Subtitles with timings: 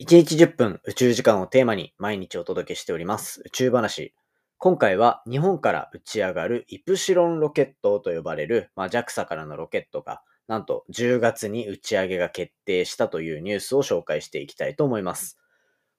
[0.00, 4.14] 1日10分宇宙時間をテーマに毎日お届けしております宇宙話。
[4.56, 15.36] 今回は日本から打ち上がるイプシロンロケットと呼ばれる、まあ、JAXA からのロケットがなんと10月に打ち上げが決定したというニュースを紹介していきたいと思います。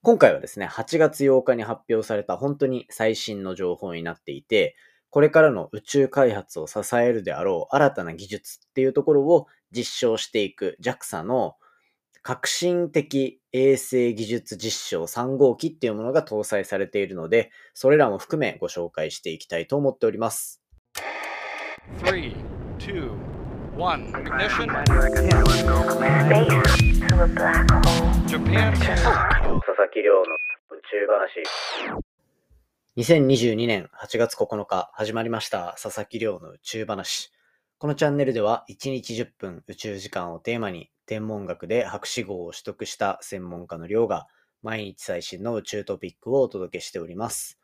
[0.00, 4.76] 今回はですね、8月8日に発表された本当に最新の情報になっていて、
[5.10, 9.46] これからの宇宙開発を支えるであろう新たな技術っていうところを
[9.76, 11.56] 実証していく JAXA の
[12.22, 20.62] 革新的衛星技術実証3号機っていうものが搭載されているので、それらも含めご紹介していきたいと思っております。
[22.04, 22.36] 3,
[22.78, 23.10] 2,
[23.76, 24.66] 1, ignition.
[28.26, 28.72] Japan.
[28.72, 31.42] 佐々木亮の宇宙話。
[32.98, 37.32] 2022年8月9日始まりました佐々木亮の宇宙話。
[37.78, 44.28] このチャンネルでは1日10分宇宙時間をテーマに天文学で博士号を取得した専門家の亮が
[44.62, 47.58] 毎日最新の宇宙トピックをお届けしております。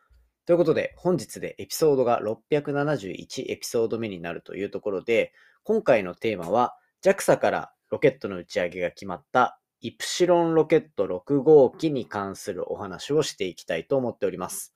[0.46, 14.74] ということで本日でエピソードが671エピソード目になるというところで今回のテーマは JAXA からロケットの打ち上げが決まったイプシロンロケット6号機に関するお話をしていきたいと思っております。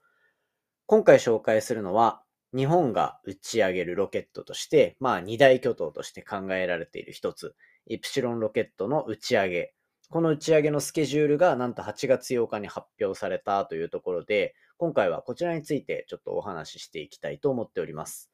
[0.86, 2.23] 今回紹介するのは、
[2.56, 9.75] 日本が打ち上げるロケットとして、まあ二大巨頭として考えられている一つ、イプシロンロケットの打ち上げ。
[10.11, 18.31] この打ち上げのスケジュールがなんと8月8日に発表されたというところで、今回はこちらについてちょっとお話ししていきたいと思っております。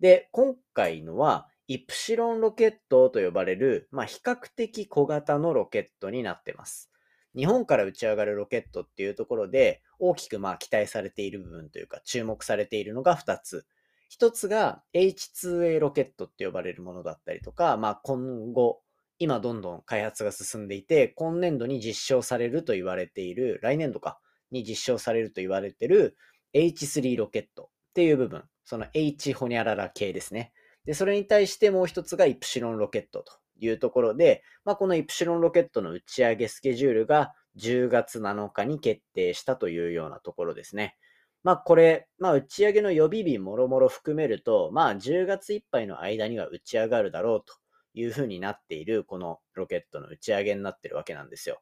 [0.00, 6.90] で、今回のは、イプシロンロケットと呼ばれる、まあ、比較的小型のロケットになってます。
[7.36, 13.66] 日本から打ち上がるロケットっていうところで、大きくまあ期待されている部分というか、注目されているのが2つ。
[14.10, 18.82] 1つが H2A ロケットって呼ばれるものだったりとか、まあ今後、
[19.20, 24.18] 今どんどん開発が進んでいて、今年度に実証されると言われている、来年度か、
[24.50, 26.16] に実証されると言われている
[26.54, 30.52] H3 ロケットっていう部分、その H ホニャララ系ですね。
[30.86, 40.96] で、それに対してもう一つがイプシロンロケットというところで、まあ、このイプシロンロケットの打ち上げスケジュールが10月7日に決定したというようなところですね。
[41.42, 47.54] まあこれ、まあ打ち上げの予備日もろもろ含めると、まあ10月いっぱいの間には打ち上がるだろうと
[47.94, 51.60] いうふうになっているこのロケットの打ち上げになってるわけなんですよ。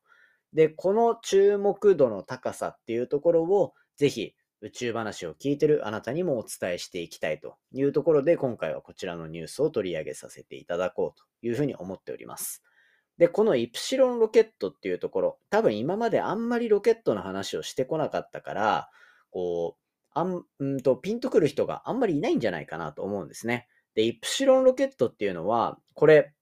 [0.53, 12.63] で、この注目度の高さっていうところをぜひ宇宙話を聞いてるあなたにもお伝えしていきたいというところで、今回はこちらのニュースを取り上げさせていただこうというふうに思っております。
[13.19, 18.91] で、このイプシロンロケットっていうところ、多分今まであんまりロケットの話をしてこなかったから、
[19.31, 19.83] こう、
[20.15, 23.69] あん、んと、ピンとくる人があんまりいないんじゃないかなと思うんですね。
[23.99, 26.33] で、イプシロンロケットっていうのは、これ、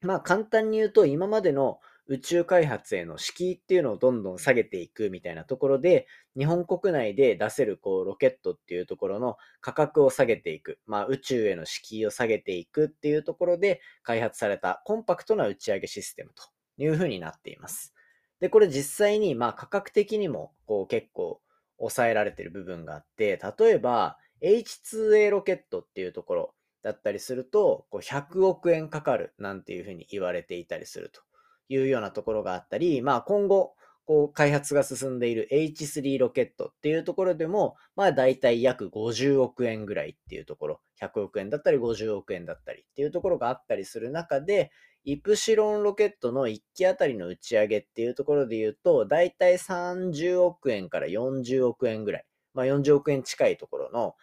[0.00, 6.06] まあ簡単に言うと今までの宇宙開発への敷居っていうのをどんどん下げていくみたいなところで、
[6.38, 16.44] 日本国内で出せるこうロケットっていうところの価格を下げていく、まあ宇宙への敷居を下げていくっていうところで開発されたコンパクトな打ち上げシステムと
[16.78, 17.92] いうふうになっています。
[18.40, 21.42] で、これ実際にまあ価格的にもこう結構
[21.76, 26.54] 抑えられてる部分があって、例えば H2A ロケットっていうところ
[26.86, 31.20] だったりすると、こう100億円かかるなんていうふうに言われていたりすると。
[31.68, 33.74] いうようなところがあったり、まあ今後、
[34.04, 44.70] こう開発が進んでいる H3 ロケットっていうところでも、まあ大体約50億円ぐらいっていうところ、100億円だったり50億円だったりっていうところがあったりする中で、
[45.02, 52.24] イプシロンロケットの1機あたりの打ち上げっていうところで言うと、大体30億円から40億円ぐらい、
[52.54, 54.14] まあ40億円近いところの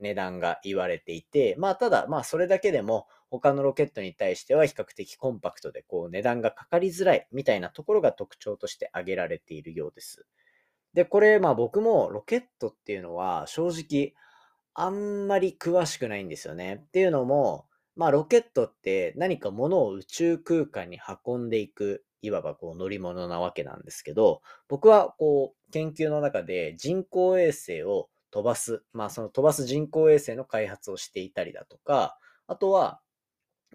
[0.00, 10.26] 値段が言われていて、まあただ、まあそれだけでも、他のロケットに対しては比較的コンパクトでこう値段がかかりづらいみたいなところが特徴として挙げられているようです。
[10.94, 14.14] で、これ、まあ僕もロケットっていうのは正直
[14.74, 16.76] あんまり詳しくないんですよね。
[16.86, 33.00] っていうのも、まあロケットって何か物を宇宙空間に運んでいく、いわばこう乗り物なわけなんですけど、僕はこう研究の中で人工衛星を飛ばす、まあその飛ばす人工衛星の開発をしていたりだとか、あとは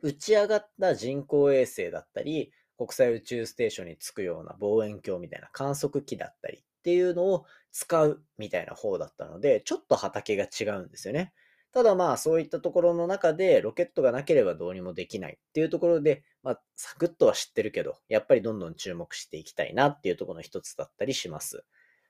[0.01, 11.33] 打ち上がった人工衛星だったり、国際宇宙ステーションに着くような望遠鏡みたいな観測機だったりっていうのを使うみたいな方だったので、ちょっと畑が違うんですよね。
[11.71, 21.65] ただまあそういったところの中でロケットがなければどうにもできないっていうところで、まあサクッとは知ってるけど、やっぱりどんどん注目していきたいなっていうところの一つだったりします。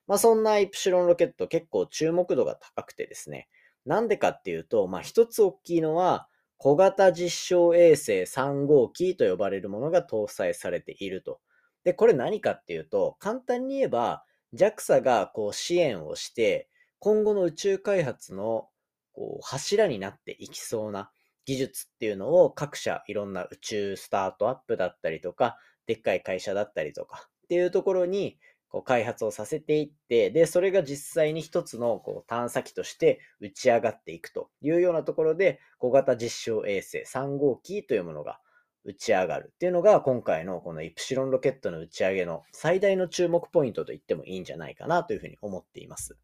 [0.07, 3.47] まあそんなイプシロンロケット結構注目度が高くてですね、
[3.85, 6.27] なんでかっていうと、まあ一つ大きいのは、
[6.57, 11.41] 小型実証衛星3号機と呼ばれるものが搭載されていると。
[11.83, 14.23] で、これ何かっていうと、簡単に言えば、
[14.53, 16.69] JAXA がこう支援をして、
[16.99, 18.69] 今後の宇宙開発の
[19.11, 21.11] こう柱になっていきそうな
[21.45, 28.37] 技術っていうのを各社いろんな宇宙スタートアップだったりとか、でっかい会社だったりとかっていうところに
[28.73, 38.39] こう開発をさせていって、で、それが実際に一つのこう探査機として打ち上がっていくというようなところで、小型実証衛星3号機というものが
[38.83, 46.17] 打ち上がるっていうのが今回のこのイプシロンロケットの打ち上げの最大の注目ポイントと言ってもいいんじゃないかなというふうに思っています。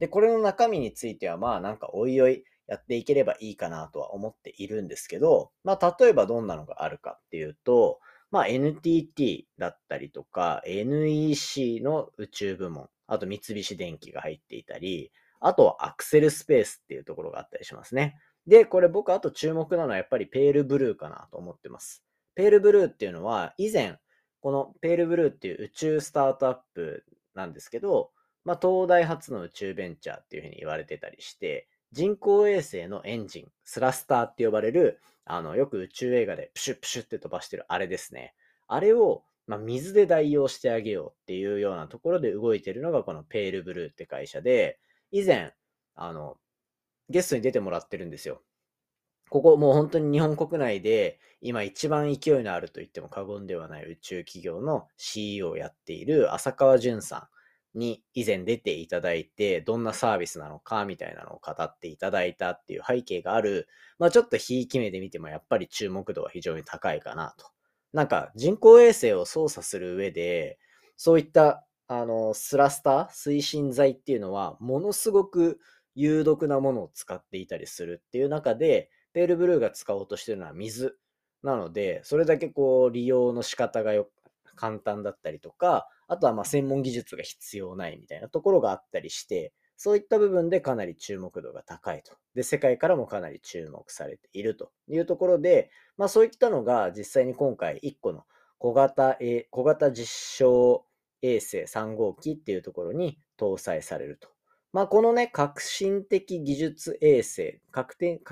[0.00, 8.00] で、これの中身についてはまあなんかおいおいやっていければいいかなとは思っているんですけど、まあ例えばどんなのがあるかっていうと、
[8.32, 18.16] まあ NTT だったりとか NEC の宇宙部門、あと三菱電機が入っていたり、あとはアクセルスペースっていうところがあったりしますね。
[18.46, 22.02] で、これ僕あと注目なのはやっぱりペールブルーかなと思ってます。
[22.34, 23.98] ペールブルーっていうのは以前、
[24.40, 28.10] このペールブルーっていう宇宙スタートアップなんですけど、
[28.44, 38.34] まあ、東大発の宇宙ベンチャーっていうふうに言われてたりして、人工衛星のエンジン、スラスターって呼ばれる、あの、よく宇宙映画でプシュプシュって飛ばしてるあれですね。
[38.68, 44.78] あれを、まあ、水で代用してあげようっていうようなところで動いてるのがこのペールブルーって会社で、
[45.10, 45.52] 以前、
[45.94, 46.38] あの、
[47.08, 48.42] ゲストに出てもらってるんですよ。
[49.32, 57.28] ここもう本当に日本国内で今一番勢いのあると言っても過言ではない宇宙企業の CEO をやっている浅川淳さん
[57.74, 67.46] に以前出ていただいて、どんなサービスなのかみたいなのを語っていただいたっていう背景がある、まあちょっとひいき目で見てもやっぱり注目度は非常に高いかなと。
[67.92, 70.58] なんか人工衛星を操作する上で、
[70.96, 75.58] そういったあのスラスター、推進剤っていうのはものすごく
[75.94, 80.96] 有毒なものを使っていたりするっていう中で、ペールブルーが使おうとしてるのは水
[81.42, 83.92] なので、それだけこう利用の仕方が
[84.54, 92.12] 簡単だったりとか、あとはま専門技術が必要ないみたいなところがあったりして、そういった部分でかなり注目度が高いと。
[92.34, 98.24] で、世界からもかなり注目されているというところで、まあそういったのが実際に今回1個の
[98.58, 99.18] 小型、
[99.50, 100.86] 小型実証
[101.22, 104.28] 衛星3号機っていうところに搭載されると
[104.72, 107.88] まあ、このね、革新的技術衛星、革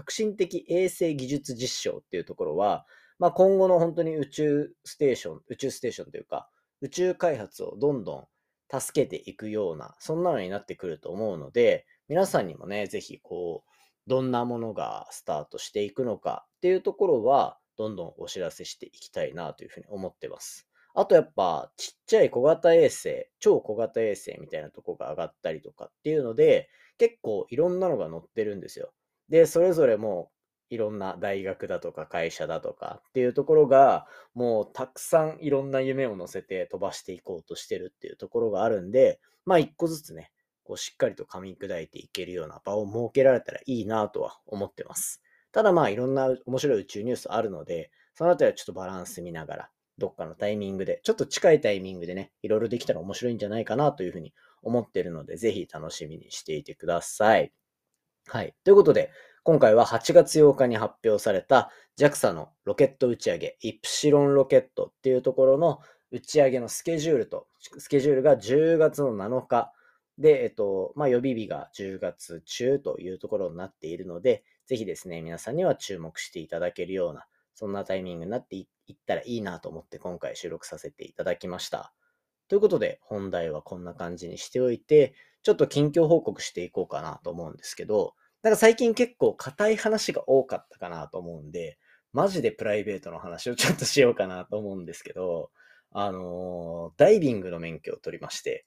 [0.09, 2.87] 新的衛星技術実証っていうところは、
[3.19, 6.49] まあ、今後の本当に宇宙ステーション、宇宙ステーションというか、
[6.81, 8.29] 宇宙開発をどんど
[8.73, 13.71] ん助けていくような、そんなのになってくると思うので、皆さんにもね、ぜひこう、
[14.07, 20.69] どんなものがスタートしていくのかっていうところは、どんどんお知らせしていきたいなというふうに思ってます。
[20.95, 26.69] あとやっぱちっちゃい小型衛星、超小型衛星みたいなとこが上がったりとかっていうので、
[26.99, 28.93] 結構いろんなのが載ってるんですよ。
[29.29, 30.31] で、それぞれも
[30.71, 40.31] いろんな大学だとか会社だとかっていうところが、もうたくさんいろんな夢を乗せて飛ばしていこうとしてるっていうところがあるんで、まあ一個ずつね、
[40.65, 45.21] こうしっかりと噛み砕いていけるような場を設けられたらいいなとは思ってます。
[45.53, 54.33] ただまあいろんな面白い宇宙ニュースあるので、そのあたりはちょっとバランス見ながらどっかのタイミングで、ちょっと近いタイミングでね、いろいろできたら面白いんじゃないかなというふうに
[54.63, 57.53] 思ってるので、ぜひ楽しみにしていてください。
[58.27, 58.55] はい。
[58.65, 59.11] ということで、
[59.43, 67.47] 今回は8月8日に発表された JAXA のロケット打ち上げ、イプシロンロケットっていうところの打ち上げのスケジュールと、
[67.79, 69.73] スケジュールが10月の7日
[70.19, 81.95] で、えっと、まあ、予備日が10月中というところになっているので、ぜひですね、皆さんには注目していただけるような、そんなタイミングになっていったらいいなと思って今回収録させていただきました。
[82.49, 91.79] ということで、本題はこんな感じにしておいて、ちょっと近況報告していこうかなと思うんですけど、なんか最近結構硬い話が多かったかなと思うんで、
[92.13, 95.51] マジでプライベートの話をちょっとしようかなと思うんですけど、
[95.93, 98.67] あの、ダイビングの免許を取りまして、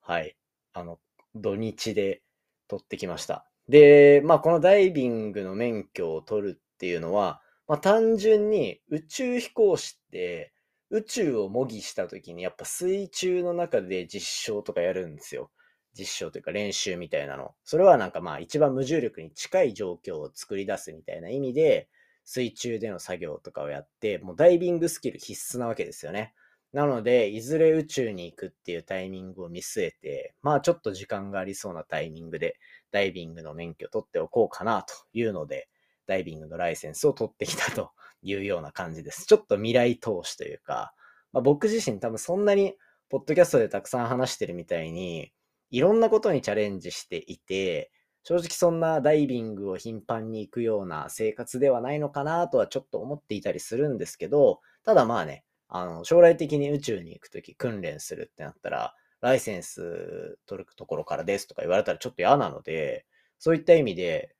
[0.00, 0.36] はい、
[0.72, 0.98] あの、
[1.34, 2.22] 土日で
[2.68, 3.46] 取ってきました。
[3.68, 10.52] で、まあこのダイビングの免許を取るっていうのは、まあ、単純に宇宙飛行士って
[10.90, 15.50] 宇宙を模擬した時にやっぱ水中の中で実証とかやるんですよ。
[15.96, 17.54] 実証というか練習みたいなの。
[17.64, 21.88] それはなんかまあ一番無重力に近い状況を作り出すみたいな意味で
[22.24, 26.34] 水中での作業とかをやってもうダイビングスキル必須なわけですよね。
[26.74, 32.56] なので、いずれ宇宙に行くっていうタイミングを見据えて、まあちょっと時間がありそうなタイミングで
[32.90, 35.68] ダイビングの免許取っておこうかなというので、
[36.06, 39.24] ダイビングのライセンスを取ってきたというような感じです。
[39.26, 40.92] ちょっと未来投資というか、
[41.32, 42.76] まあ、僕自身多分そんなに、
[43.08, 45.32] ポッドキャストでたくさん話してるみたいに、
[45.74, 47.90] いろんなことにチャレンジしていて、
[48.22, 63.04] 正直そんなダイビングを頻繁に行くような生活ではないのかなとはちょっと思っていたりするんですけど、ただまあね、あの、将来的に宇宙に行くとき訓練するってなったら、ライセンス取るところからですとか言われたらちょっと嫌なので、
[63.40, 64.36] そういった意味で、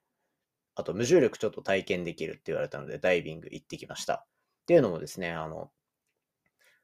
[0.73, 4.25] あと無重力ちょっと体験できるって言われたので、ダイビング行ってきました。
[4.63, 5.69] っていうのもですね、あの、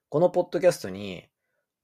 [0.09, 1.30] このポッドキャストに、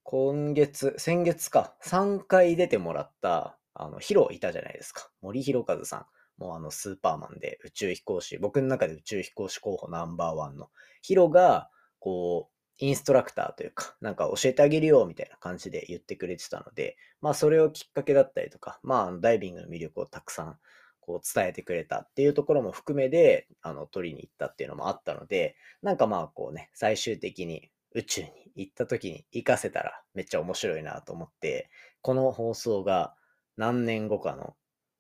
[0.10, 5.12] 今月、先月か、3回出てもらった、あの、ヒロいたじゃないですか。
[5.20, 6.42] 森弘和さん。
[6.42, 10.70] もうあの、スーパーマンで宇宙飛行士、僕の中で宇宙飛行士候補ナンバーワンの
[11.02, 20.58] ヒロが、こう、インストラクターというか、なんか教えてあげるよみたいな感じで言ってくれてたので、まあそれをきっかけだったりとか、まあダイビングの魅力をたくさん
[21.02, 31.70] こう伝えてくれたっていうところも含めで、あの、取りに行ったっていうのもあったので、なんかまあこうね、最終的に宇宙に行った時に活かせたらめっちゃ面白いなと思って、
[32.02, 33.16] この放送が
[33.58, 34.56] 何年後かの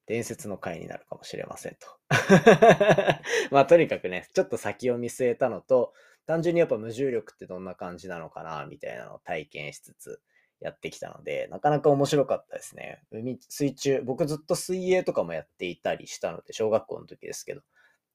[0.07, 1.87] 伝説の回になるかもしれませんと。
[3.51, 5.93] まあとにかくね、ちょっと先を見据えたのと、
[6.25, 10.21] 単純にやっぱ無重力ってどんな感じなのかな、みたいなのを体験しつつ
[10.59, 13.03] やってきたので、なかなか面白かったですね。
[13.11, 17.61] 海、水中、僕ずっと水泳とかもやっていたりしたので、小学校の時ですけど、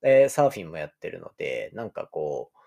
[0.02, 2.61] え、サーフィンもやってるので、なんかこう、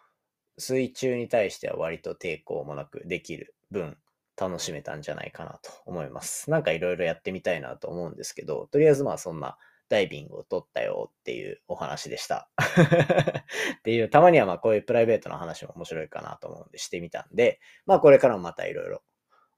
[0.57, 3.97] 水中に対しては割と抵抗もなくできる分、
[4.37, 6.49] 楽しめたんじゃないかなと思います。
[6.51, 9.57] なんかいろいろやってみたいなと思うんですけど、とりあえずまあそんな
[9.87, 12.49] ダイビングを取ったよっていうお話でした。
[13.79, 19.03] っていう、たまにはまあこういうプライベートな話も面白いかなと思うんでしてみたんで、まあこれからもまたいろいろ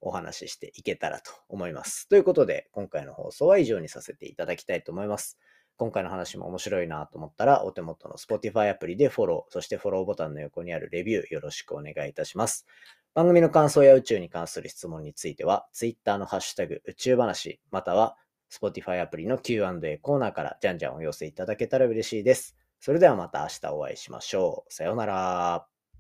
[0.01, 2.07] お話ししていけたらと思います。
[2.09, 5.39] ということで、今回の放送は以上にさせていただきたいと思います。
[5.77, 12.65] 今回の話も面白いなと思ったら、お手元の Spotify アプリでフォロー、そしてフォローボタンの横にあるレビューよろしくお願いいたします。
[13.13, 18.17] 番組の感想や宇宙に関する質問については、Twitter のハッシュタグ宇宙話、または
[18.51, 22.57] Spotify アプリの Q&A コーナーからじゃんじゃんお寄せいただけたら嬉しいです。
[22.79, 24.73] それではまた明日お会いしましょう。
[24.73, 25.76] さようなら。